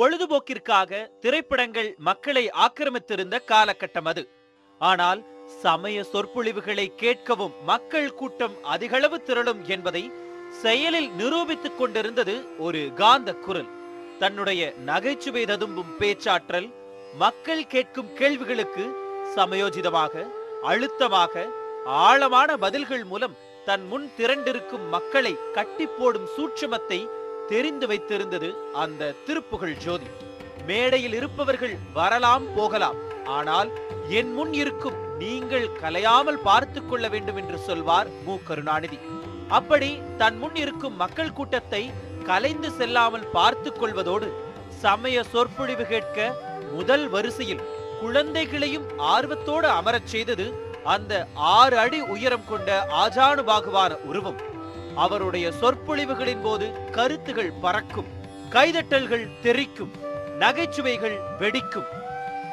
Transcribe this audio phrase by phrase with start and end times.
[0.00, 4.22] பொழுதுபோக்கிற்காக திரைப்படங்கள் மக்களை ஆக்கிரமித்திருந்த காலகட்டம் அது.
[4.78, 5.20] ஆனால்
[5.62, 10.10] சமய சொற்பொழிவுகளை கேட்கவும் மக்கள் கூட்டம் அதிகளவு திரளும் என்பதை
[10.62, 13.68] செயலில் நிரூபித்துக் கொண்டிருந்தது ஒரு காந்த குரல்.
[14.18, 16.68] தன்னுடைய நகைச்சுவை ததும்பும் பேச்சாற்றல்
[17.18, 18.84] மக்கள் கேட்கும் கேள்விகளுக்கு
[19.36, 20.26] சமயோஜிதமாக
[20.62, 21.46] அழுத்தமாக
[21.84, 27.08] ஆழமான பதில்கள் மூலம் தன் முன் திரண்டிருக்கும் மக்களை கட்டி போடும் சூட்சமத்தை
[27.50, 30.06] தெரிந்து வைத்திருந்தது அந்த திருப்புகழ் ஜோதி.
[30.66, 32.94] மேடையில் இருப்பவர்கள் வரலாம் போகலாம்.
[33.24, 33.70] ஆனால்
[34.08, 38.38] என் முன் இருக்கும் நீங்கள் கலையாமல் பார்த்துக் கொள்ள வேண்டும் என்று சொல்வார் மு.
[38.46, 38.98] கருணாநிதி.
[39.48, 41.90] அப்படி தன் முன் இருக்கும் மக்கள் கூட்டத்தை
[42.24, 44.32] கலைந்து செல்லாமல் பார்த்து கொள்வதோடு
[44.68, 46.36] சமய சொற்பொழிவு கேட்க
[46.72, 47.60] முதல் வரிசையில்
[48.00, 50.52] குழந்தைகளையும் ஆர்வத்தோடு அமரச் செய்தது
[50.84, 54.58] அந்த ஆறு அடி உயரம் கொண்ட ஆஜானுபாகுவான உருவம்.
[54.94, 58.06] அவருடைய சொற்பொழிவுகளின் போது கருத்துகள் பறக்கும்
[58.50, 59.90] கைதட்டல்கள் தெறிக்கும்
[60.38, 61.88] நகைச்சுவைகள் வெடிக்கும்.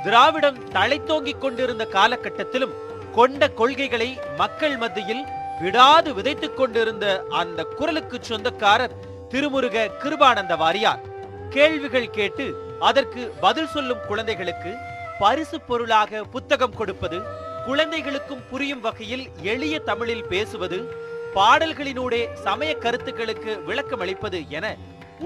[0.03, 2.73] திராவிடம் தலைத்தோங்கிக் கொண்டிருந்த காலகட்டத்திலும்
[3.15, 5.25] கொண்ட கொள்கைகளை மக்கள் மத்தியில்
[5.61, 8.95] விடாது விதைத்துக் கொண்டிருந்த அந்த குரலுக்கு சொந்தக்காரர்
[9.29, 11.01] திருமுருக கிருபானந்த வாரியார்.
[11.49, 14.73] கேள்விகள் கேட்டு அதற்கு பதில் சொல்லும் குழந்தைகளுக்கு
[15.19, 17.21] பரிசு பொருளாக புத்தகம் கொடுப்பது
[17.65, 24.75] குழந்தைகளுக்கும் புரியும் வகையில் எளிய தமிழில் பேசுவது பாடல்களினூடே சமய கருத்துக்களுக்கு விளக்கம் அளிப்பது என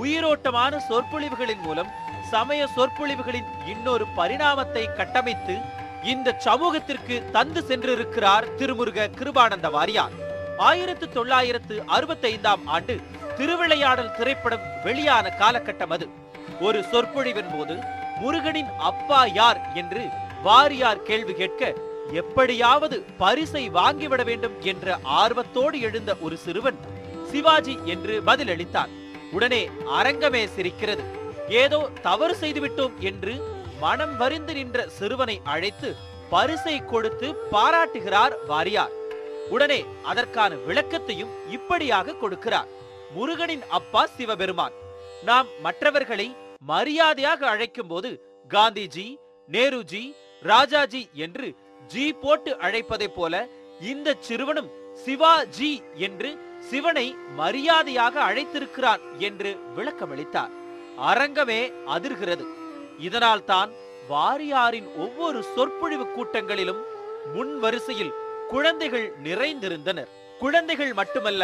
[0.02, 1.88] உயிரோட்டமான சொற்பொழிவுகளின் மூலம்
[2.32, 5.58] சமய சொற்பொழிவுகளின் இன்னொரு பரிணாமத்தை கட்டமைத்து
[6.04, 10.12] இந்த சமூகத்திற்கு தந்து சென்றிருக்கிறார் திருமுருக கிருபானந்த வாரியார்.
[10.58, 13.00] ஆயிரத்து தொள்ளாயிரத்து அறுபத்தி ஐந்தாம் ஆண்டு
[13.38, 16.10] திருவிளையாடல் திரைப்படம் வெளியான காலகட்டம் அது.
[16.62, 17.76] ஒரு சொற்பொழிவின் போது
[18.22, 20.04] முருகனின் அப்பா யார் என்று
[20.44, 21.74] வாரியார் கேள்வி கேட்க
[22.20, 26.80] எப்படியாவது பரிசை வாங்கிவிட வேண்டும் என்ற ஆர்வத்தோடு எழுந்த ஒரு சிறுவன்
[27.32, 28.92] சிவாஜி என்று பதிலளித்தான்.
[29.32, 29.62] உடனே
[29.98, 31.04] அரங்கமே சிரிக்கிறது.
[31.62, 33.34] ஏதோ தவறு செய்துவிட்டோம் என்று
[33.84, 35.90] மனம் வரிந்து நின்ற சிறுவனை அழைத்து
[36.34, 38.94] பரிசை கொடுத்து பாராட்டுகிறார் வாரியார்.
[39.50, 39.80] உடனே
[40.12, 42.70] அதற்கான விளக்கத்தையும் இப்படியாக கொடுக்கிறார்.
[43.16, 44.76] முருகனின் அப்பா சிவபெருமான்
[45.30, 46.28] நாம் மற்றவர்களை
[46.72, 48.10] மரியாதையாக அழைக்கும் போது
[48.50, 49.08] காந்திஜி
[49.50, 50.04] நேருஜி
[50.44, 51.48] ராஜாஜி என்று
[51.92, 53.36] ஜி போட்டு அழைப்பதைப் போல
[53.92, 54.72] இந்த சிறுவனும்
[55.04, 55.72] சிவாஜி
[56.08, 56.30] என்று
[56.70, 57.06] சிவனை
[57.38, 60.52] மரியாதையாக அழைத்திருக்கிறான் என்று விளக்கமளித்தார்.
[61.12, 61.62] அரங்கமே
[61.96, 62.46] அதிர்கிறது.
[63.08, 63.72] இதனால் தான்
[64.10, 66.82] வாரியாரின் ஒவ்வொரு சொற்பொழிவு கூட்டங்களிலும்
[67.36, 68.14] முன் வரிசையில்
[68.50, 70.12] குழந்தைகள் நிறைந்திருந்தனர்.
[70.40, 71.44] குழந்தைகள் மட்டுமல்ல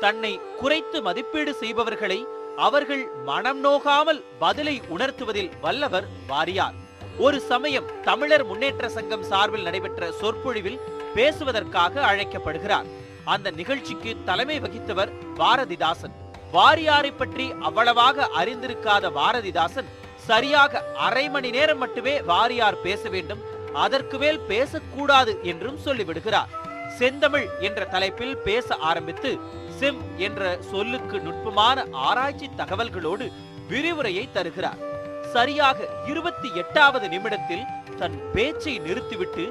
[0.00, 2.18] தன்னை குறைத்து மதிப்பீடு செய்பவர்களை
[2.66, 6.76] அவர்கள் மனம் நோகாமல் பதிலை உணர்த்துவதில் வல்லவர் வாரியார்.
[7.24, 10.80] ஒரு சமயம் தமிழர் முன்னேற்ற சங்கம் சார்பில் நடைபெற்ற சொற்பொழிவில்
[11.14, 12.88] பேசுவதற்காக அழைக்கப்படுகிறார்.
[13.24, 16.14] அந்த நிகழ்ச்சிக்கு தலைமை வகித்தவர் பாரதிதாசன்.
[16.52, 19.88] வாரியாரை பற்றி அவ்வளவாக அறிந்திருக்காத பாரதிதாசன்
[20.28, 26.52] சரியாக அரை மணி நேரம் மட்டுமே வாரியார் பேச வேண்டும் அதற்கு மேல் பேசக்கூடாது என்றும் சொல்லிவிடுகிறார்.
[26.98, 29.38] செந்தமிழ் என்ற தலைப்பில் பேச ஆரம்பித்து
[29.78, 33.32] செம் என்ற சொல்லுக்கு நுட்பமான ஆராய்ச்சி தகவல்களோடு
[33.68, 34.94] விரிவுரையை தருகிறார்.
[35.36, 35.78] சரியாக
[36.10, 37.68] இருபத்தி எட்டாவது நிமிடத்தில்
[38.00, 39.44] தன் பேச்சை நிறுத்திவிட்டு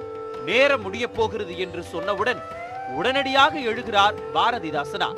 [0.50, 2.42] நேரம் முடிய போகிறது என்று சொன்னவுடன்
[2.98, 5.10] உடனடியாக எழுகிறார் பாரதிதாசனா.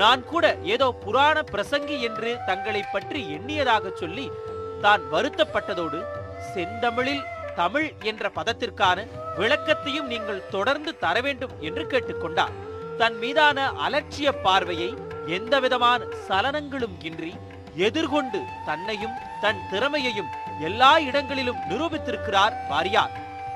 [0.00, 4.26] நான் கூட ஏதோ புராண பிரசங்கி என்று தங்களை பற்றி எண்ணியதாக சொல்லி
[4.84, 6.00] தான் வருத்தப்பட்டதோடு
[6.52, 7.24] செந்தமிழில்
[7.60, 8.98] தமிழ் என்ற பதத்திற்கான
[9.38, 12.56] விளக்கத்தையும் நீங்கள் தொடர்ந்து தர வேண்டும் என்று கேட்டுக்கொண்டார்.
[13.00, 14.90] தன் மீதான அலட்சிய பார்வையை
[15.36, 17.32] எந்தவிதமான சலனங்களும் இன்றி
[17.76, 20.26] எதிர்கொண்டு தன்னையும் தன் திறமையையும்
[20.60, 23.10] எல்லா இடங்களிலும் நிரூபித்திருக்கிறார் வாரியார்.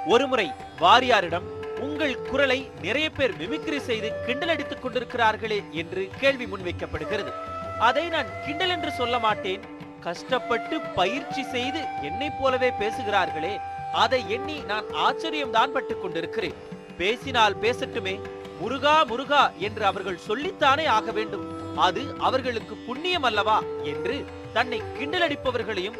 [0.06, 1.42] ஒருமுறை வாரியாரிடம்
[1.78, 7.32] உங்கள் குரலை நிறைய பேர் மிமிக்ரி செய்து கிண்டல் அடித்துக் கொண்டிருக்கிறார்களே என்று கேள்வி முன்வைக்கப்படுகிறது.
[7.78, 9.60] அதை நான் கிண்டல் என்று சொல்ல மாட்டேன்.
[10.00, 13.60] கஷ்டப்பட்டு பயிற்சி செய்து என்னைப் போலவே பேசுகிறார்களே.
[13.92, 16.54] அதை எண்ணி நான் ஆச்சரியம்தான் பட்டுக் கொண்டிருக்கிறேன்.
[16.98, 18.20] பேசினால் பேசட்டுமே.
[18.60, 21.59] முருகா முருகா என்று அவர்கள் சொல்லித்தானே ஆக வேண்டும்.
[21.76, 25.98] அது அவர்களுக்கு புண்ணியம் அல்லவா என்று தன்னை கிண்டலடிப்பவர்களையும்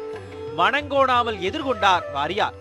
[0.57, 2.53] மனங்கோணாமல் எதிர்கொண்டார் வாரியார்.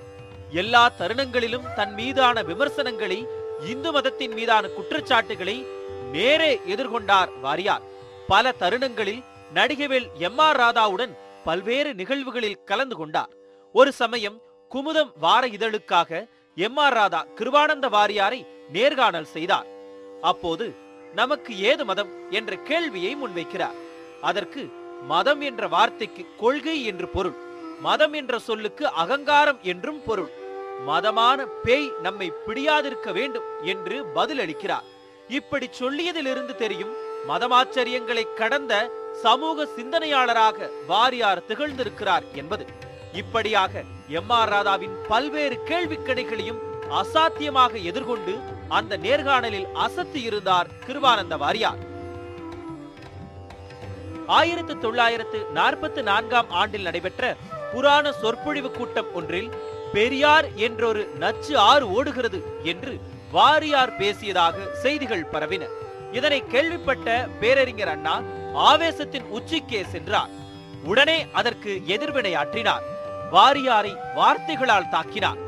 [0.50, 3.26] எல்லா தருணங்களிலும் தன் மீதான விமர்சனங்களை
[3.66, 5.66] இந்து மதத்தின் மீதான குற்றச்சாட்டுகளை
[6.12, 7.82] நேரே எதிர்கொண்டார் வாரியார்.
[8.28, 9.22] பல தருணங்களில்
[9.54, 13.30] நடிகவேல் எம் ஆர் ராதாவுடன் பல்வேறு நிகழ்வுகளில் கலந்து கொண்டார்.
[13.72, 14.40] ஒரு சமயம்
[14.70, 19.66] குமுதம் வார இதழுக்காக எம் ஆர் ராதா கிருவானந்த வாரியாரை நேர்காணல் செய்தார்.
[20.20, 20.74] அப்போது
[21.14, 23.78] நமக்கு ஏது மதம் என்ற கேள்வியை முன்வைக்கிறார்.
[24.20, 24.62] அதற்கு
[25.08, 27.36] மதம் என்ற வார்த்தைக்கு கொள்கை என்று பொருள்
[27.80, 30.30] மதம் என்ற சொல்லுக்கு அகங்காரம் என்றும் பொருள்
[30.86, 34.86] மதமான பேய் நம்மை பிடியாதிருக்க வேண்டும் என்று பதிலளிக்கிறார்.
[35.28, 36.92] இப்படி சொல்லியதிலிருந்து தெரியும்
[37.28, 38.74] மதமாச்சரியங்களை கடந்த
[39.22, 42.66] சமூக சிந்தனையாளராக வாரியார் திகழ்ந்திருக்கிறார் என்பது.
[43.12, 46.60] இப்படியாக எம் ஆர் ராதாவின் பல்வேறு கேள்விக்கணைகளையும்
[47.00, 48.34] அசாத்தியமாக எதிர்கொண்டு
[48.70, 51.80] அந்த நேர்காணலில் அசத்தி இருந்தார் கிருவானந்த வாரியார்
[54.26, 57.36] ஆயிரத்து தொள்ளாயிரத்து நாற்பத்தி நான்காம் ஆண்டில் நடைபெற்ற
[57.72, 59.50] புராண சொற்பொழிவு கூட்டம் ஒன்றில்
[59.92, 62.92] பெரியார் என்றொரு நச்சு ஆறு ஓடுகிறது என்று
[63.32, 65.64] வாரியார் பேசியதாக செய்திகள் பரவின.
[66.12, 68.14] இதனை கேள்விப்பட்ட பேரறிஞர் அண்ணா
[68.54, 70.30] ஆவேசத்தின் உச்சிக்கே சென்றார்.
[70.84, 72.86] உடனே அதற்கு எதிர்வினையாற்றினார்.
[73.32, 75.40] வாரியாரை வார்த்தைகளால் தாக்கினார்.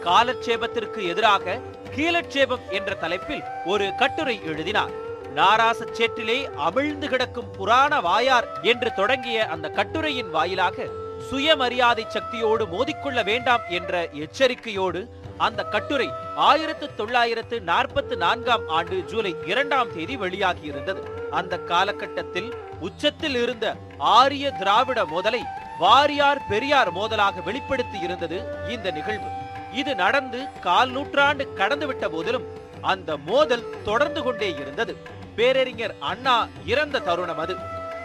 [0.00, 1.60] காலட்சேபத்திற்கு எதிராக
[1.96, 4.92] கீழட்சேபம் என்ற தலைப்பில் ஒரு கட்டுரை எழுதினார்.
[5.34, 10.86] நாராச சேற்றிலே அமிழ்ந்து கிடக்கும் புராண வாயார் என்று தொடங்கிய அந்த கட்டுரையின் வாயிலாக
[11.28, 15.02] சுயமரியாதை சக்தியோடு மோதிக்கொள்ள வேண்டாம் என்ற எச்சரிக்கையோடு
[15.36, 21.02] அந்த கட்டுரை ஆயிரத்து தொள்ளாயிரத்து நாற்பத்தி நான்காம் ஆண்டு ஜூலை இரண்டாம் தேதி வெளியாகியிருந்தது.
[21.30, 25.42] அந்த காலகட்டத்தில் உச்சத்தில் இருந்த ஆரிய திராவிட மோதலை
[25.80, 28.38] வாரியார் பெரியார் மோதலாக வெளிப்படுத்தி இருந்தது
[28.68, 29.42] இந்த நிகழ்வு.
[29.80, 32.46] இது நடந்து கால் நூற்றாண்டு கடந்துவிட்ட போதிலும்
[32.92, 34.92] அந்த மோதல் தொடர்ந்து கொண்டே இருந்தது.
[35.36, 36.36] பேரறிஞர் அண்ணா
[36.72, 37.54] இறந்த தருணம் அது.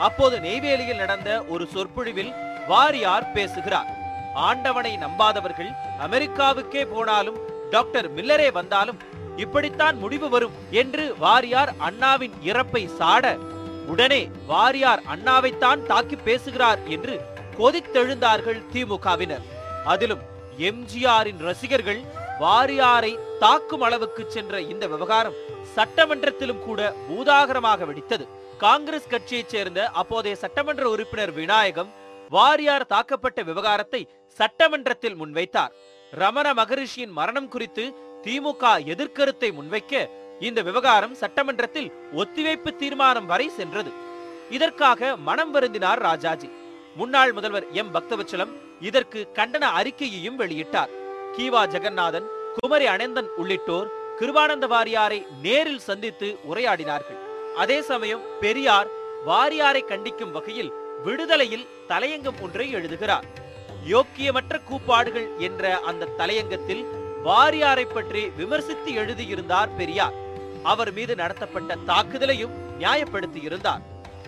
[0.07, 2.31] அப்போது நெய்வேலியில் நடந்த ஒரு சொற்பொழிவில்
[2.71, 3.89] வாரியார் பேசுகிறார்.
[4.47, 5.71] ஆண்டவனை நம்பாதவர்கள்
[6.05, 7.39] அமெரிக்காவுக்கே போனாலும்
[7.73, 8.99] டாக்டர் மில்லரே வந்தாலும்
[9.43, 13.25] இப்படித்தான் முடிவு வரும் என்று வாரியார் அண்ணாவின் இறப்பை சாட
[13.93, 17.15] உடனே வாரியார் அண்ணாவைத்தான் தாக்கி பேசுகிறார் என்று
[17.59, 19.45] கொதித்தெழுந்தார்கள் திமுகவினர்
[19.85, 20.23] அதிலும்
[20.67, 21.99] எம்ஜிஆரின் ரசிகர்கள்
[22.39, 25.33] வாரியாரை தாக்கும் அளவுக்கு சென்ற இந்த விவகாரம்
[25.75, 28.27] சட்டமன்றத்திலும் கூட பூதாகரமாக வெடித்தது.
[28.57, 31.89] காங்கிரஸ் கட்சியைச் சேர்ந்த அப்போதைய சட்டமன்ற உறுப்பினர் விநாயகம்
[32.31, 35.73] வாரியார் தாக்கப்பட்ட விவகாரத்தை சட்டமன்றத்தில் முன்வைத்தார்.
[36.11, 38.63] ரமண மகரிஷியின் மரணம் குறித்து திமுக
[38.93, 40.09] எதிர்கருத்தை முன்வைக்க
[40.39, 43.91] இந்த விவகாரம் சட்டமன்றத்தில் ஒத்திவைப்பு தீர்மானம் வரை சென்றது.
[44.49, 46.49] இதற்காக மனம் வருந்தினார் ராஜாஜி.
[46.95, 47.93] முன்னாள் முதல்வர் எம்.
[47.95, 50.91] பக்தவச்சலம் இதற்கு கண்டன அறிக்கையையும் வெளியிட்டார்.
[51.37, 53.89] கீவா ஜெகநாதன் குமரி அனந்தன் உள்ளிட்டோர்
[54.19, 57.19] கிருபானந்த வாரியாரை நேரில் சந்தித்து உரையாடினார்கள்.
[57.55, 58.87] அதே சமயம் பெரியார்
[59.25, 60.71] வாரியாரை கண்டிக்கும் வகையில்
[61.03, 63.27] விடுதலையில் தலையங்கம் ஒன்றை எழுதுகிறார்.
[63.91, 66.83] யோக்கியமற்ற கூப்பாடுகள் என்ற அந்த தலையங்கத்தில்
[67.25, 70.17] வாரியாரை பற்றி விமர்சித்து எழுதியிருந்தார் பெரியார்.
[70.63, 73.81] அவர் மீது நடத்தப்பட்ட தாக்குதலையும் நியாயப்படுத்தி இருந்தார்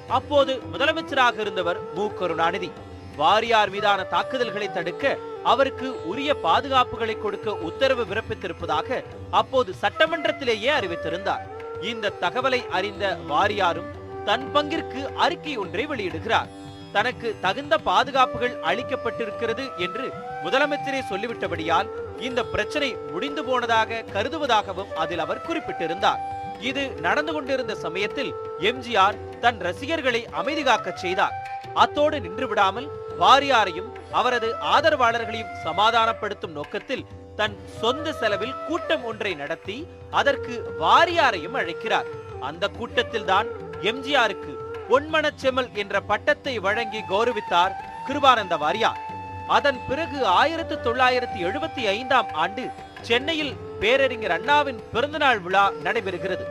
[0.08, 2.06] அப்போது முதலமைச்சராக இருந்தவர் மு.
[2.20, 2.72] கருணாநிதி.
[3.18, 11.44] வாரியார் மீதான தாக்குதல்களை தடுக்க அவருக்கு உரிய பாதுகாப்புகளை கொடுக்க உத்தரவு பிறப்பித்திருப்பதாக அப்போது சட்டமன்றத்திலேயே அறிவித்திருந்தார்.
[11.82, 13.92] இந்த தகவலை அறிந்த வாரியாரும்
[14.26, 16.50] தன் பங்கிற்கு அறிக்கை ஒன்றை வெளியிடுகிறார்.
[16.92, 20.08] தனக்கு தகுந்த பாதுகாப்புகள் அளிக்கப்பட்டிருக்கிறது என்று
[20.44, 26.22] முதலமைச்சரே சொல்லிவிட்டபடியால் இந்த பிரச்சனை முடிந்து போனதாக கருதுவதாகவும் அதில் அவர் குறிப்பிட்டிருந்தார்.
[26.60, 31.38] இது நடந்து கொண்டிருந்த சமயத்தில் எம்ஜிஆர் தன் ரசிகர்களை அமைதி காக்க செய்தார்.
[31.74, 32.88] அத்தோடு நின்று விடாமல்
[33.22, 33.90] வாரியாரையும்
[34.20, 37.06] அவரது ஆதரவாளர்களையும் சமாதானப்படுத்தும் நோக்கத்தில்
[37.40, 39.78] தன் சொந்த செலவில் கூட்டம் ஒன்றை நடத்தி
[40.20, 42.10] அதற்கு வாரியாரையும் அழைக்கிறார்.
[42.50, 43.48] அந்த கூட்டத்தில்தான்
[43.90, 44.54] எம்ஜிஆருக்கு
[44.90, 47.76] பொன்மனச்செம்மல் என்ற பட்டத்தை வழங்கி கௌரவித்தார்
[48.08, 49.02] கிருபானந்த வாரியார்.
[49.48, 52.64] அதன் பிறகு ஆயிரத்தி தொள்ளாயிரத்தி எழுபத்தி ஐந்தாம் ஆண்டு
[53.02, 56.46] சென்னையில் பேரறிஞர் அண்ணாவின் பிறந்தநாள் விழா நடைபெறுகிறது.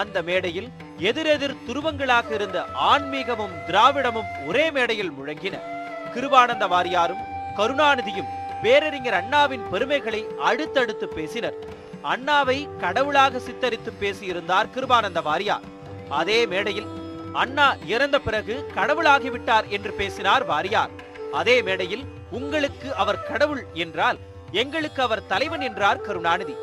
[0.00, 0.68] அந்த மேடையில்
[1.10, 2.58] எதிரெதிர் துருவங்களாக இருந்த
[2.90, 5.56] ஆன்மீகமும் திராவிடமும் ஒரே மேடையில் முழங்கின.
[6.14, 7.22] கிருபானந்த வாரியாரும்
[7.58, 11.56] கருணாநிதியும் பேரறிஞர் அண்ணாவின் பெருமைகளை அடுத்தடுத்து பேசினர்.
[12.12, 15.66] அண்ணாவை கடவுளாக சித்தரித்து பேசியிருந்தார் கிருபானந்த வாரியார்.
[16.20, 16.88] அதே மேடையில்
[17.42, 20.92] அண்ணா இறந்த பிறகு கடவுளாகிவிட்டார் என்று பேசினார் வாரியார்.
[21.40, 22.04] அதே மேடையில்
[22.38, 24.18] உங்களுக்கு அவர் கடவுள் என்றால்
[24.62, 26.54] எங்களுக்கு அவர் தலைவன் என்றார் கருணாநிதி.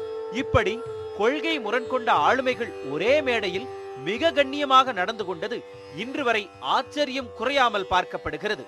[0.41, 0.73] இப்படி
[1.17, 3.67] கொள்கை முரண் கொண்ட ஆளுமைகள் ஒரே மேடையில்
[4.05, 5.57] மிக கண்ணியமாக நடந்து கொண்டது
[6.03, 6.43] இன்று வரை
[6.75, 8.63] ஆச்சரியம் குறையாமல் பார்க்கப்படுகிறது.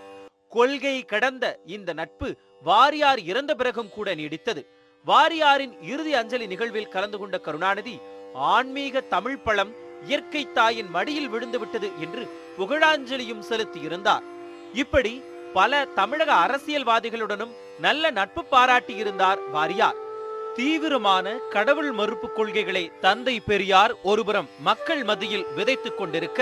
[0.55, 1.45] கொள்கை கடந்த
[1.75, 2.29] இந்த நட்பு
[2.65, 4.61] வாரியார் இறந்த பிறகும் கூட நீடித்தது.
[5.07, 7.95] வாரியாரின் இறுதி அஞ்சலி நிகழ்வில் கலந்து கொண்ட கருணாநிதி
[8.51, 9.73] ஆன்மீக தமிழ் பழம்
[10.07, 12.23] இயற்கை தாயின் மடியில் விழுந்துவிட்டது என்று
[12.57, 14.25] புகழாஞ்சலியும் செலுத்தியிருந்தார்
[14.73, 15.13] இப்படி
[15.53, 19.99] பல தமிழக அரசியல்வாதிகளுடனும் நல்ல நட்பு பாராட்டியிருந்தார் வாரியார்.
[20.55, 26.39] தீவிரமான கடவுள் மறுப்பு கொள்கைகளை தந்தை பெரியார் ஒருபுறம் மக்கள் மத்தியில் விதைத்துக் கொண்டிருக்க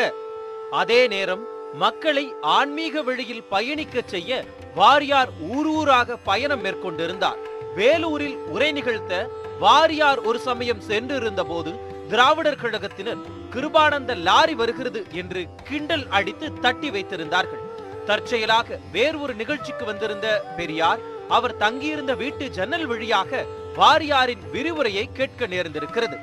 [0.82, 7.38] அதே நேரம் மக்களை ஆன்மீக வழியில் பயணிக்க செய்ய வாரியார் ஊர் ஊராக பயணம் மேற்கொண்டிருந்தார்.
[7.76, 13.22] வேலூரில் உரை நிகழ்த்த வாரியார் ஒரு சமயம் சென்றிருந்த போது திராவிடர் கழகத்தினர்
[13.54, 17.64] கிருபானந்த லாரி வருகிறது என்று கிண்டல் அடித்து தட்டி வைத்திருந்தார்கள்.
[18.06, 21.00] தற்செயலாக வேறு ஒரு நிகழ்ச்சிக்கு வந்திருந்த பெரியார்
[21.30, 23.46] அவர் தங்கியிருந்த வீட்டு ஜன்னல் வழியாக
[23.78, 26.18] வாரியாரின் விரிவுரையை கேட்க நேர்ந்திருக்கிறது.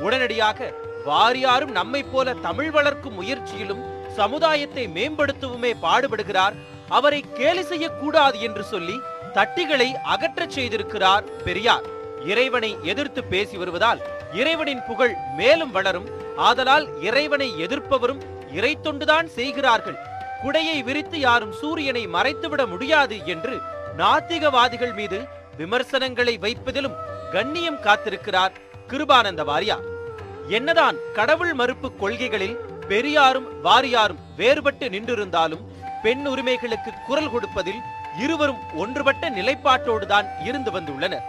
[0.00, 0.72] உடனடியாக
[1.06, 6.56] வாரியாரும் நம்மை போல தமிழ் வளர்க்கும் முயற்சியிலும் சமுதாயத்தை மேம்படுத்தவுமே பாடுபடுகிறார்
[6.96, 8.96] அவரை கேலி செய்யக்கூடாது என்று சொல்லி
[9.36, 11.86] தட்டிகளை அகற்றச் செய்திருக்கிறார் பெரியார்.
[12.32, 14.00] இறைவனை எதிர்த்து பேசி வருவதால்
[14.40, 16.08] இறைவனின் புகழ் மேலும் வளரும்
[16.48, 18.22] ஆதலால் இறைவனை எதிர்ப்பவரும்
[18.58, 19.98] இறை தொண்டுதான் செய்கிறார்கள்.
[20.42, 23.54] குடையை விரித்து யாரும் சூரியனை மறைத்துவிட முடியாது என்று
[24.00, 25.18] நாத்திகவாதிகள் மீது
[25.60, 26.98] விமர்சனங்களை வைப்பதிலும்
[27.32, 28.56] கண்ணியம் காத்திருக்கிறார்
[28.90, 29.86] கிருபானந்த வாரியார்.
[30.56, 32.56] என்னதான் கடவுள் மறுப்பு கொள்கைகளில்
[32.88, 35.64] பெரியாரும் வாரியாரும் வேறுபட்டு நின்றிருந்தாலும்
[36.02, 37.80] பெண் உரிமைகளுக்கு குரல் கொடுப்பதில்
[38.18, 41.26] இருவரும் ஒன்றுபட்ட நிலைப்பாட்டோடுதான் இருந்து வந்துள்ளனர்.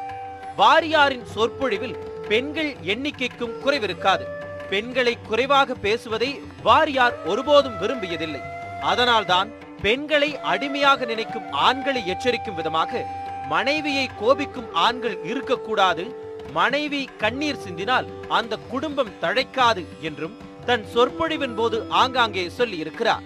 [0.58, 1.96] வாரியாரின் சொற்பொழிவில்
[2.28, 4.26] பெண்கள் எண்ணிக்கைக்கும் குறைவிருக்காது.
[4.70, 8.42] பெண்களை குறைவாக பேசுவதை வாரியார் ஒருபோதும் விரும்பியதில்லை.
[8.82, 9.52] அதனால்தான்
[9.82, 13.06] பெண்களை அடிமையாக நினைக்கும் ஆண்களை எச்சரிக்கும் விதமாக
[13.50, 16.16] மனைவியை கோபிக்கும் ஆண்கள் இருக்கக்கூடாது.
[16.54, 20.38] மனைவி கண்ணீர் சிந்தினால் அந்த குடும்பம் தழைக்காது என்றும்
[20.70, 23.24] தன் சொற்பொழிவின் போது ஆங்காங்கே சொல்லியிருக்கிறார்.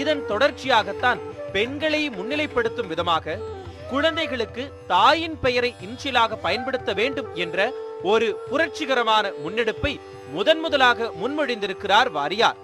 [0.00, 1.20] இதன் தொடர்ச்சியாகத்தான்
[1.54, 3.36] பெண்களை முன்னிலைப்படுத்தும் விதமாக
[3.90, 7.58] குழந்தைகளுக்கு தாயின் பெயரை இன்சிலாக பயன்படுத்த வேண்டும் என்ற
[8.02, 9.92] ஒரு புரட்சிகரமான முன்னெடுப்பை
[10.34, 12.58] முதன் முதலாக முன்மொழிந்திருக்கிறார் வாரியார்.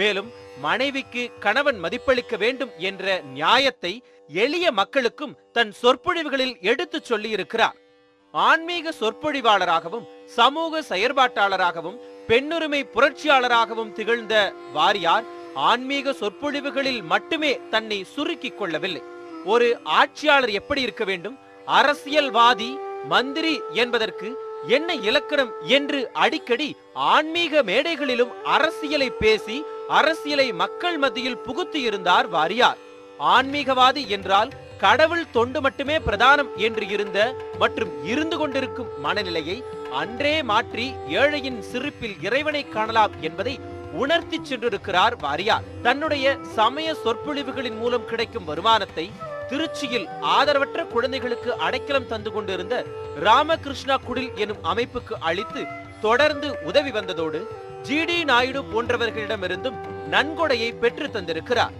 [0.00, 3.92] மேலும் மனைவிக்கு கணவன் மதிப்பளிக்க வேண்டும் என்ற நியாயத்தை
[4.44, 7.76] எளிய மக்களுக்கும் தன் சொற்பொழிவுகளில் எடுத்துச் சொல்லியிருக்கிறார்.
[8.34, 10.08] ஆன்மீக சொற்பொழிவாளராகவும்
[10.38, 14.34] சமூக செயற்பாட்டாளராகவும் பெண்ணுரிமை புரட்சியாளராகவும் திகழ்ந்த
[14.74, 15.24] வாரியார்
[15.68, 19.02] ஆன்மீக சொற்பொழிவுகளில் மட்டுமே தன்னை சுருக்கிக் கொள்ளவில்லை.
[19.44, 19.68] ஒரு
[20.00, 21.36] ஆட்சியாளர் எப்படி இருக்க வேண்டும்?
[21.78, 22.70] அரசியல்வாதி
[23.12, 24.28] மந்திரி என்பதற்கு
[24.76, 29.56] என்ன இலக்கணம் என்று அடிக்கடி ஆன்மீக மேடைகளிலும் அரசியலை பேசி
[29.98, 32.80] அரசியலை மக்கள் மத்தியில் புகுத்தி இருந்தார் வாரியார்.
[33.36, 37.18] ஆன்மீகவாதி என்றால் கடவுள் தொண்டு மட்டுமே பிரதானம் என்று இருந்த
[37.58, 39.56] மற்றும் இருந்து கொண்டிருக்கும் மனநிலையை
[39.90, 43.60] அன்றே மாற்றி ஏழையின் சிரிப்பில் இறைவனை காணலாம் என்பதை
[43.92, 45.62] உணர்த்தி சென்றிருக்கிறார் வாரியார்.
[45.82, 49.10] தன்னுடைய சமய சொற்பொழிவுகளின் மூலம் கிடைக்கும் வருமானத்தை
[49.48, 52.84] திருச்சியில் ஆதரவற்ற குழந்தைகளுக்கு அடைக்கலம் தந்து கொண்டிருந்த
[53.20, 55.64] ராமகிருஷ்ணா குடில் எனும் அமைப்புக்கு அளித்து
[56.00, 57.46] தொடர்ந்து உதவி வந்ததோடு
[57.82, 59.74] ஜி டி நாயுடு போன்றவர்களிடமிருந்தும்
[60.10, 61.72] நன்கொடையை பெற்று தந்திருக்கிறார்.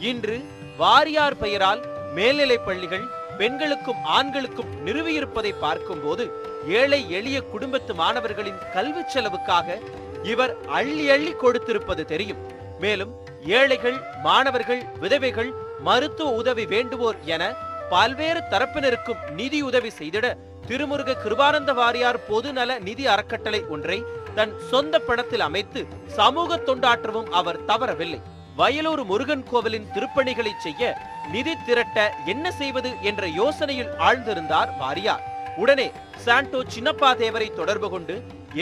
[0.00, 0.44] இன்று
[0.78, 9.78] வாரியார் பெயரால் மேல்நிலைப் பள்ளிகள் பெண்களுக்கும் ஆண்களுக்கும் நிறுவியிருப்பதை பார்க்கும்போது ஏழை எளிய குடும்பத்து மாணவர்களின் கல்வி செலவுக்காக
[10.22, 12.38] இவர் அள்ளி அள்ளி கொடுத்திருப்பது தெரியும்.
[12.80, 13.12] மேலும்
[13.46, 17.54] ஏழைகள் மாணவர்கள் விதவைகள் மருத்துவ உதவி வேண்டுவோர் என
[17.90, 20.36] பல்வேறு தரப்பினருக்கும் நிதி உதவி செய்திட
[20.68, 24.04] திருமுருக கிருபானந்த வாரியார் பொதுநல நிதி அறக்கட்டளை ஒன்றை
[24.34, 28.20] தன் சொந்த பணத்தில் அமைத்து சமூக தொண்டாற்றவும் அவர் தவறவில்லை.
[28.56, 30.98] வயலூர் முருகன் கோவிலின் திருப்பணிகளை செய்ய
[31.32, 35.32] நிதி திரட்ட என்ன செய்வது என்ற யோசனையில் ஆழ்ந்திருந்தார் வாரியார்.
[35.62, 35.86] உடனே
[36.24, 38.14] சாண்டோ சின்னப்பா தேவரை தொடர்பு கொண்டு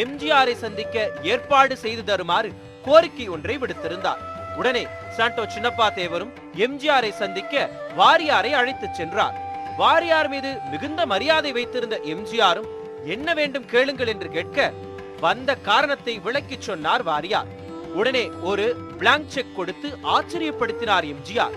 [0.02, 0.96] எம்ஜிஆரை சந்திக்க
[1.32, 2.50] ஏற்பாடு செய்து தருமாறு
[2.86, 4.20] கோரிக்கை ஒன்றை விடுத்திருந்தார்.
[4.60, 4.82] உடனே
[5.16, 6.32] சாண்டோ சின்னப்பா தேவரும்
[6.64, 7.64] எம்ஜிஆரை சந்திக்க
[8.00, 9.36] வாரியாரை அழைத்துச் சென்றார்.
[9.80, 12.70] வாரியார் மீது மிகுந்த மரியாதை வைத்திருந்த எம்ஜிஆரும்
[13.14, 14.70] என்ன வேண்டும் கேளுங்கள் என்று கேட்க
[15.24, 17.50] வந்த காரணத்தை விளக்கிச் சொன்னார் வாரியார்.
[18.00, 18.66] உடனே ஒரு
[19.00, 21.56] பிளாங்க் செக் கொடுத்து ஆச்சரியப்படுத்தினார் எம்ஜிஆர்.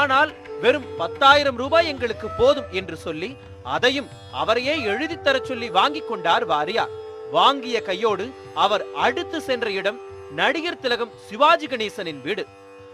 [0.00, 0.30] ஆனால்
[0.62, 3.30] வெறும் பத்தாயிரம் ரூபாய் எங்களுக்கு போதும் என்று சொல்லி
[3.62, 6.88] அதையும் அவரையே எழுதித் தரச் சொல்லி வாங்கிக் கொண்டார் வாரியார்
[7.30, 9.98] வாங்கிய கையோடு அவர் அடுத்து சென்ற இடம்
[10.34, 12.46] நடிகர் திலகம் சிவாஜி கணேசனின் வீடு.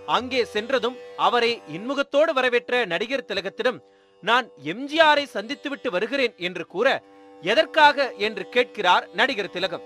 [0.06, 3.78] அங்கே சென்றதும் அவரை இன்முகத்தோடு வரவேற்ற நடிகர் திலகத்திடம்
[4.20, 7.02] நான் எம்ஜிஆரை சந்தித்துவிட்டு வருகிறேன் என்று கூற
[7.42, 9.82] எதற்காக என்று கேட்கிறார் நடிகர் திலகம்.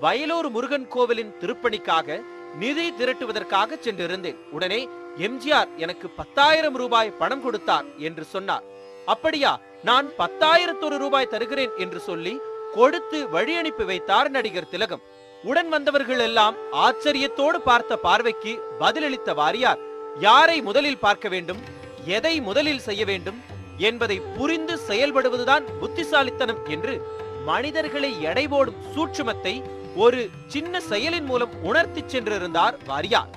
[0.00, 2.22] வயலூர் முருகன் கோவிலின் திருப்பணிக்காக
[2.56, 4.36] நிதி திரட்டுவதற்காக சென்றிருந்தேன்.
[4.50, 8.62] உடனே எம்ஜிஆர் எனக்கு பத்தாயிரம் ரூபாய் பணம் கொடுத்தார் என்று சொன்னார்.
[9.06, 12.40] அப்படியா நான் பத்தாயிரத்தொரு ரூபாய் தருகிறேன் என்று சொல்லி
[12.74, 15.00] கொடுத்து வழி அனுப்பி வைத்தார் நடிகர் திலகம்.
[15.44, 19.78] உடன் வந்தவர்கள் எல்லாம் ஆச்சரியத்தோடு பார்த்த பார்வைக்கு பதிலளித்த வாரியார்
[20.18, 21.58] யாரை முதலில் பார்க்க வேண்டும்?
[22.04, 23.40] எதை முதலில் செய்ய வேண்டும்?
[23.76, 27.02] என்பதை புரிந்து செயல்படுவதுதான் புத்திசாலித்தனம் என்று
[27.44, 29.64] மனிதர்களை எடை போடும் சூட்சுமத்தை
[29.96, 33.30] ஒரு சின்ன செயலின் மூலம் உணர்த்திச் சென்றிருந்தார் வாரியார்.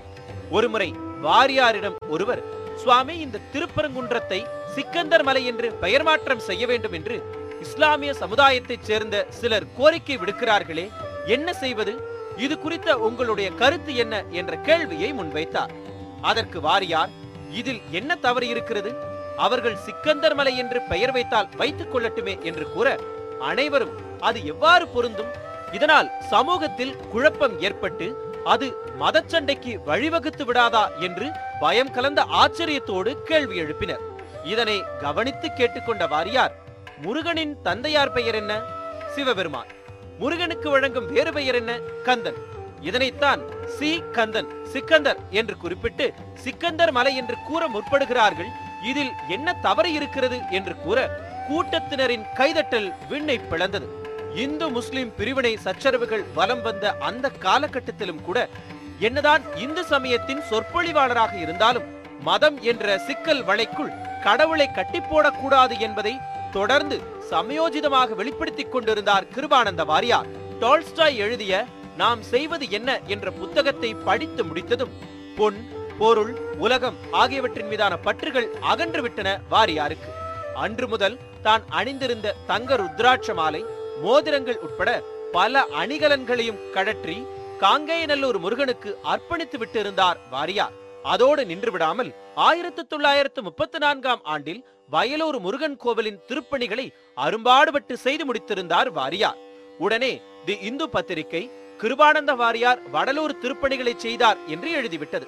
[0.52, 4.40] ஒருமுறை வாரியாரிடம் ஒருவர் சுவாமி இந்த திருப்பரங்குன்றத்தை
[4.76, 7.18] சிக்கந்தர் மலை என்று பெயர் மாற்றம் செய்ய வேண்டும் என்று
[7.62, 10.86] இஸ்லாமிய சமுதாயத்தைச் சேர்ந்த சிலர் கோரிக்கை விடுக்கிறார்களே
[11.26, 11.94] என்ன செய்வது?
[12.38, 14.24] இது குறித்த உங்களுடைய கருத்து என்ன?
[14.32, 15.74] என்ற கேள்வியை முன்வைத்தார்.
[16.22, 17.10] அதற்கு வாரியார்
[17.52, 18.92] இதில் என்ன தவறு இருக்கிறது?
[19.38, 22.98] அவர்கள் சிக்கந்தர் மலை என்று பெயர் வைத்தால் வைத்துக் கொள்ளட்டுமே என்று கூற
[23.40, 25.32] அனைவரும் அது எவ்வாறு பொருந்தும்?
[25.72, 28.08] இதனால் சமூகத்தில் குழப்பம் ஏற்பட்டு
[28.46, 34.04] அது மதச்சண்டைக்கு வழிவகுத்து விடாதா என்று பயம் கலந்த ஆச்சரியத்தோடு கேள்வி எழுப்பினர்.
[34.44, 36.52] இதனை கவனித்து கேட்டுக்கொண்ட வாரியார்
[37.02, 38.62] முருகனின் தந்தையார் பெயர் என்ன?
[39.16, 39.68] சிவபெருமான்.
[40.20, 41.80] முருகனுக்கு வழங்கும் வேறு பெயர் என்ன?
[42.04, 42.36] கந்தன்.
[42.82, 44.04] இதனைத்தான் சி.
[44.12, 48.52] கந்தன் சிக்கந்தர் என்று குறிப்பிட்டு சிக்கந்தர் மலை என்று கூற முற்படுகிறார்கள்.
[48.84, 51.00] இதில் என்ன தவறு இருக்கிறது என்று கூற
[51.50, 54.04] கூட்டத்தினரின் கைதட்டல் விண்ணை பிளந்தது.
[54.42, 58.40] இந்து முஸ்லிம் பிரிவினை சச்சரவுகள் வலம் வந்த அந்த காலகட்டத்திலும் கூட
[59.00, 61.88] என்னதான் இந்து சமயத்தின் சொற்பொழிவாளராக இருந்தாலும்
[62.28, 66.14] மதம் என்ற சிக்கல் வலைக்குள் கடவுளை கட்டி போடக்கூடாது என்பதை
[66.52, 66.98] தொடர்ந்து
[67.32, 70.30] சமயோஜிதமாக வெளிப்படுத்திக் கொண்டிருந்தார் கிருபானந்த வாரியார்.
[70.60, 71.54] டால்ஸ்டாய் எழுதிய
[72.02, 74.94] நாம் செய்வது என்ன என்ற புத்தகத்தை படித்து முடித்ததும்
[75.38, 75.60] பொன்
[76.00, 76.34] பொருள்
[76.66, 80.10] உலகம் ஆகியவற்றின் மீதான பற்றுகள் அகன்று விட்டன வாரியாருக்கு.
[80.64, 83.62] அன்று முதல் தான் அணிந்திருந்த தங்க ருத்ராட்ச மாலை
[84.04, 84.90] மோதிரங்கள் உட்பட
[85.32, 87.18] பல அணிகலன்களையும் கழற்றி
[87.62, 90.76] காங்கேயநல்லூர் முருகனுக்கு அர்ப்பணித்து விட்டிருந்தார் வாரியார்.
[91.04, 98.88] அதோடு நின்று விடாமல் ஆயிரத்தி தொள்ளாயிரத்து முப்பத்தி நான்காம் ஆண்டில் வயலூர் முருகன் கோவிலின் திருப்பணிகளை அரும்பாடுபட்டு செய்து முடித்திருந்தார்
[98.88, 99.40] வாரியார்.
[99.80, 105.28] உடனே தி இந்து பத்திரிகை கிருபானந்த வாரியார் வடலூர் திருப்பணிகளை செய்தார் என்று எழுதிவிட்டது.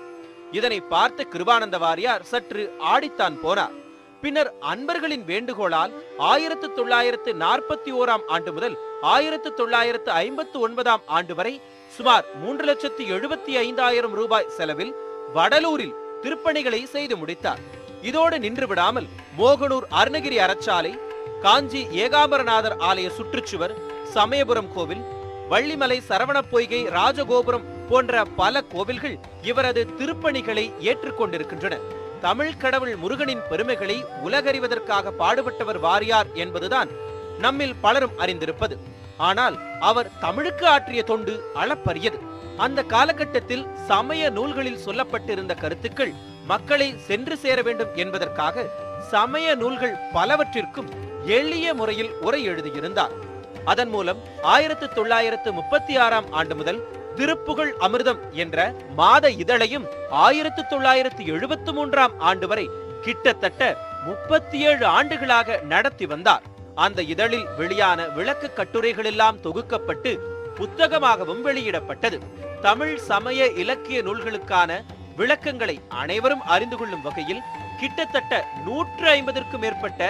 [0.51, 3.75] இதனை பார்த்த கிருபானந்த வாரியார் சற்று ஆடித்தான் போனார்.
[4.21, 8.75] பின்னர் அன்பர்களின் வேண்டுகோளால் ஆயிரத்து தொள்ளாயிரத்து நாற்பத்தி ஓராம் ஆண்டு முதல்
[9.13, 11.53] ஆயிரத்து தொள்ளாயிரத்து ஐம்பத்து ஒன்பதாம் ஆண்டு வரை
[11.97, 14.93] சுமார் மூன்று லட்சத்து எழுபத்தி ஐந்தாயிரம் ரூபாய் செலவில்
[15.33, 17.61] வடலூரில் திருப்பணிகளை செய்து முடித்தார்.
[18.01, 19.07] இதோடு நின்று விடாமல்
[19.37, 20.93] மோகனூர் அருணகிரி அறச்சாலை
[21.41, 23.75] காஞ்சி ஏகாம்பரநாதர் ஆலய சுற்றுச்சுவர்
[24.13, 25.05] சமயபுரம் கோவில்
[25.51, 31.75] வள்ளிமலை சரவண பொய்கை ராஜகோபுரம் போன்ற பல கோவில்கள் இவரது திருப்பணிகளை ஏற்றுக்கொண்டிருக்கின்றன.
[32.21, 36.89] தமிழ் கடவுள் முருகனின் பெருமைகளை உலகறிவதற்காக பாடுபட்டவர் வாரியார் என்பதுதான்
[37.39, 38.77] நம்மில் பலரும் அறிந்திருப்பது.
[39.17, 42.19] ஆனால் அவர் தமிழுக்கு ஆற்றிய தொண்டு அளப்பரியது.
[42.57, 46.13] அந்த காலகட்டத்தில் சமய நூல்களில் சொல்லப்பட்டிருந்த கருத்துக்கள்
[46.45, 48.65] மக்களை சென்று சேர வேண்டும் என்பதற்காக
[49.11, 50.89] சமய நூல்கள் பலவற்றிற்கும்
[51.25, 53.11] எளிய முறையில் உரை எழுதியிருந்தார்.
[53.65, 61.23] அதன் மூலம் ஆயிரத்து தொள்ளாயிரத்து முப்பத்தி ஆறாம் ஆண்டு முதல் திருப்புகழ் அமிர்தம் என்ற மாத இதழையும் ஆயிரத்தி தொள்ளாயிரத்தி
[61.33, 62.65] எழுபத்தி மூன்றாம் ஆண்டு வரை
[63.01, 66.43] கிட்டத்தட்ட முப்பத்தி ஏழு ஆண்டுகளாக நடத்தி வந்தார்.
[66.75, 70.11] அந்த இதழில் வெளியான விளக்க கட்டுரைகள் எல்லாம் தொகுக்கப்பட்டு
[70.59, 72.19] புத்தகமாகவும் வெளியிடப்பட்டது.
[72.61, 74.79] தமிழ் சமய இலக்கிய நூல்களுக்கான
[75.15, 77.45] விளக்கங்களை அனைவரும் அறிந்து கொள்ளும் வகையில்
[77.79, 80.01] கிட்டத்தட்ட நூற்று ஐம்பதற்கும் மேற்பட்ட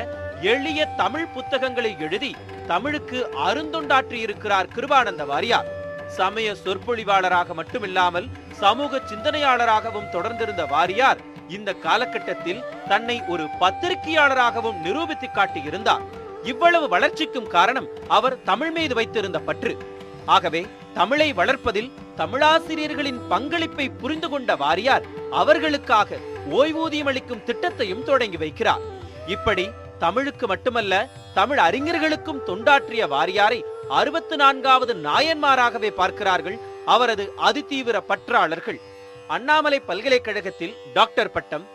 [0.41, 2.36] எளிய தமிழ் புத்தகங்களை எழுதி
[2.67, 5.76] தமிழுக்கு அருந்தொண்டாற்றி இருக்கிறார் கிருபானந்த வாரியார்.
[6.08, 11.17] சமய சொற்பொழிவாளராக மட்டுமில்லாமல் சமூக சிந்தனையாளராகவும் தொடர்ந்திருந்த வாரியார்
[11.48, 16.02] இந்த காலகட்டத்தில் தன்னை ஒரு பத்திரிகையாளராகவும் நிரூபித்து காட்டியிருந்தார்.
[16.43, 19.78] இவ்வளவு வளர்ச்சிக்கும் காரணம் அவர் தமிழ் மீது வைத்திருந்த பற்று.
[20.26, 26.17] ஆகவே தமிழை வளர்ப்பதில் தமிழாசிரியர்களின் பங்களிப்பை புரிந்து கொண்ட வாரியார் அவர்களுக்காக
[26.52, 28.80] ஓய்வூதியம் அளிக்கும் திட்டத்தையும் தொடங்கி வைக்கிறார்.
[29.28, 38.80] இப்படி தமிழுக்கு மட்டுமல்ல தமிழ் அறிஞர்களுக்கும் தொண்டாற்றிய வாரியாரை அறுபத்து நான்காவது நாயன்மாராகவே பார்க்கிறார்கள் அவரது அதிதீவிர பற்றாளர்கள்.
[39.28, 41.65] அண்ணாமலை பல்கலைக்கழகத்தில் டாக்டர் பட்டம்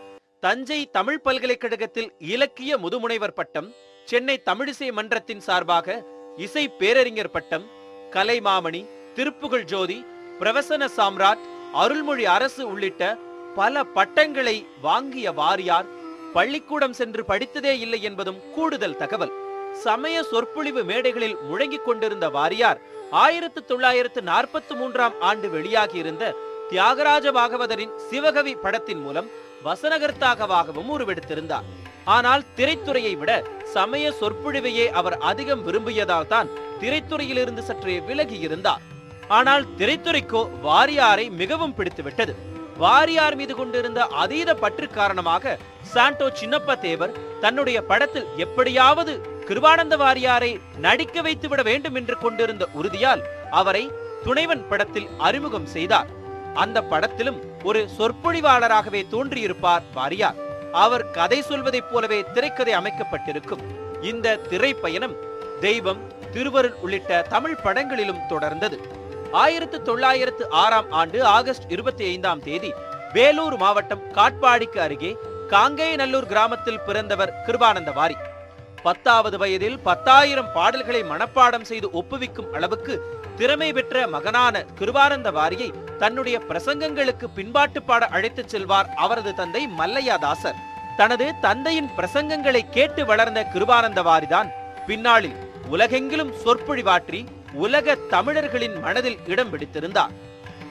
[0.40, 6.04] தஞ்சை தமிழ் பல்கலைக்கழகத்தில் இலக்கிய முதுமுனைவர் பட்டம் சென்னை தமிழிசை மன்றத்தின் சார்பாக
[6.36, 7.66] இசை பேரறிஞர் பட்டம்
[8.10, 10.04] கலைமாமணி திருப்புகழ் ஜோதி
[10.40, 13.18] பிரவசன சாம்ராட் அருள்மொழி அரசு உள்ளிட்ட
[13.54, 15.86] பல பட்டங்களை வாங்கிய வாரியார்
[16.32, 19.41] பள்ளிக்கூடம் சென்று படித்ததே இல்லை என்பதும் கூடுதல் தகவல்.
[19.84, 22.80] சமய சொற்பொழிவு மேடைகளில் முழங்கிக் கொண்டிருந்த வாரியார்
[23.22, 26.24] ஆயிரத்து தொள்ளாயிரத்து நாற்பத்தி மூன்றாம் ஆண்டு வெளியாகியிருந்த
[26.70, 29.30] தியாகராஜ பாகவதரின் சிவகவி படத்தின் மூலம்
[29.66, 31.66] வசனகர்த்தாகவாகவும் உருவெடுத்திருந்தார்.
[32.14, 33.32] ஆனால் திரைத்துறையை விட
[33.74, 36.48] சமய சொற்பொழிவையே அவர் அதிகம் விரும்பியதால் தான்
[36.80, 38.82] திரைத்துறையிலிருந்து சற்றே விலகி இருந்தார்
[39.38, 42.32] ஆனால் திரைத்துறைக்கோ வாரியாரை மிகவும் பிடித்துவிட்டது.
[42.82, 45.54] வாரியார் மீது கொண்டிருந்த அதீத பற்று காரணமாக
[45.92, 49.12] சாண்டோ சின்னப்ப தேவர் தன்னுடைய படத்தில் எப்படியாவது
[49.48, 53.90] கிருபானந்த வாரியாரை நடிக்க வைத்துவிட வேண்டும் என்று கொண்டிருந்த உறுதியால் அவரை
[54.24, 56.06] துணைவன் படத்தில் அறிமுகம் செய்தார்.
[56.54, 60.34] அந்த படத்திலும் ஒரு சொற்பொழிவாளராகவே தோன்றியிருப்பார் வாரியார்.
[60.72, 63.62] அவர் கதை சொல்வதைப் போலவே திரைக்கதை அமைக்கப்பட்டிருக்கும்.
[64.02, 65.14] இந்த திரைப்பயணம்
[65.60, 66.02] தெய்வம்
[66.32, 68.78] திருவருள் உள்ளிட்ட தமிழ் படங்களிலும் தொடர்ந்தது.
[69.32, 72.72] ஆயிரத்து தொள்ளாயிரத்து ஆறாம் ஆண்டு ஆகஸ்ட் இருபத்தி ஐந்தாம் தேதி
[73.12, 75.16] வேலூர் மாவட்டம் காட்பாடிக்கு அருகே
[75.50, 78.16] காங்கேயநல்லூர் கிராமத்தில் பிறந்தவர் கிருபானந்த வாரி.
[78.82, 82.94] பத்தாவது வயதில் பத்தாயிரம் பாடல்களை மனப்பாடம் செய்து ஒப்புவிக்கும் அளவுக்கு
[83.36, 90.58] திறமை பெற்ற மகனான கிருபானந்த வாரியை தன்னுடைய பிரசங்கங்களுக்கு பின்பாட்டு பாட அழைத்துச் செல்வார் அவரது தந்தை மல்லையாதாசர்.
[90.96, 94.50] தனது தந்தையின் பிரசங்கங்களை கேட்டு வளர்ந்த கிருபானந்த வாரிதான்
[94.86, 95.38] பின்னாளில்
[95.70, 100.12] உலகெங்கிலும் சொற்பொழிவாற்றி உலக தமிழர்களின் மனதில் இடம் பிடித்திருந்தார்.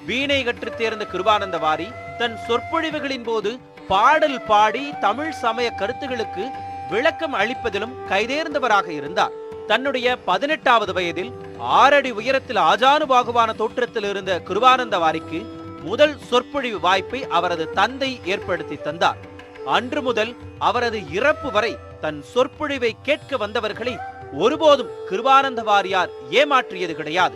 [0.06, 6.44] வீணை கற்றுத் தேர்ந்த கிருபானந்த வாரி தன் சொற்பொழிவுகளின் போது பாடல் பாடி தமிழ் சமய கருத்துகளுக்கு
[6.92, 9.34] விளக்கம் அளிப்பதிலும் கைதேர்ந்தவராக இருந்தார்.
[9.68, 11.32] தன்னுடைய பதினெட்டாவது வயதில்
[11.80, 15.40] ஆறடி உயரத்தில் ஆஜானுபாகுவான தோற்றத்தில் இருந்த கிருவானந்த வாரிக்கு
[15.84, 19.20] முதல் சொற்பொழிவு வாய்ப்பை அவரது தந்தை ஏற்படுத்தி தந்தார்.
[19.76, 20.32] அன்று முதல்
[20.70, 21.74] அவரது இறப்பு வரை
[22.04, 23.94] தன் சொற்பொழிவை கேட்க வந்தவர்களை
[24.44, 27.36] ஒருபோதும் கிருவானந்த வாரியார் ஏமாற்றியது கிடையாது.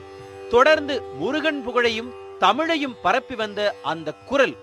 [0.53, 4.55] தொடர்ந்து முருகன் புகழையும் தமிழையும் பரப்பி வந்த அந்த குரல்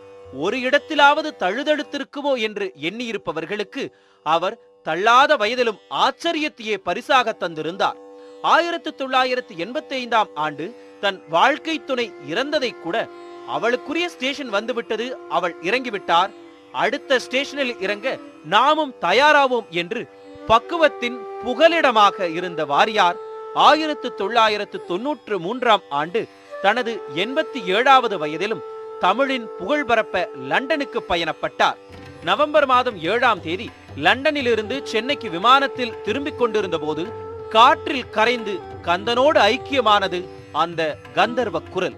[0.44, 3.82] ஒரு இடத்திலாவது தழுதழுத்திருக்குமோ என்று எண்ணியிருப்பவர்களுக்கு
[4.26, 7.98] அவர் தள்ளாத வயதிலும் ஆச்சரியத்தையே பரிசாக தந்திருந்தார்.
[8.42, 10.64] ஆயிரத்தி தொள்ளாயிரத்தி எண்பத்தி ஐந்தாம் ஆண்டு
[11.00, 12.96] தன் வாழ்க்கை துணை இறந்ததை கூட
[13.48, 16.30] அவளுக்குரிய ஸ்டேஷன் வந்துவிட்டது அவள் இறங்கிவிட்டார்.
[16.72, 20.02] அடுத்த ஸ்டேஷனில் இறங்க நாமும் தயாராவோம் என்று
[20.46, 23.18] பக்குவத்தின் புகலிடமாக இருந்த வாரியார்
[23.54, 26.20] ஆயிரத்து தொள்ளாயிரத்து தொன்னூற்று மூன்றாம் ஆண்டு
[26.62, 28.62] தனது எண்பத்தி ஏழாவது வயதிலும்
[29.00, 31.78] தமிழின் புகழ் பரப்ப லண்டனுக்கு பயணப்பட்டார்.
[32.24, 37.02] நவம்பர் மாதம் ஏழாம் தேதி லண்டனில் இருந்து சென்னைக்கு விமானத்தில் திரும்பிக் கொண்டிருந்த போது
[37.54, 38.54] காற்றில் கரைந்து
[38.86, 40.20] கந்தனோடு ஐக்கியமானது
[40.62, 40.80] அந்த
[41.14, 41.96] கந்தர்வ குரல்.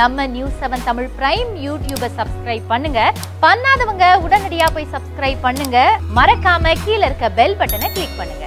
[0.00, 3.12] நம்ம நியூஸ் செவன் தமிழ் பிரைம் யூடியூபை சப்ஸ்கிரைப் பண்ணுங்க.
[3.44, 5.98] பண்ணாதவங்க உடனடியாக போய் சப்ஸ்கிரைப் பண்ணுங்க.
[6.16, 8.46] மறக்காம கீழே இருக்க பெல் பட்டனை கிளிக் பண்ணுங்க.